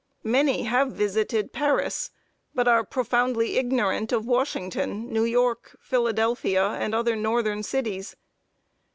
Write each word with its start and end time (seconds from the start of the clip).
Many 0.23 0.63
have 0.63 0.93
visited 0.93 1.53
Paris, 1.53 2.09
but 2.55 2.67
are 2.67 2.83
profoundly 2.83 3.59
ignorant 3.59 4.11
of 4.11 4.25
Washington, 4.25 5.13
New 5.13 5.25
York, 5.25 5.77
Philadelphia, 5.79 6.69
and 6.69 6.95
other 6.95 7.15
northern 7.15 7.61
cities. 7.61 8.15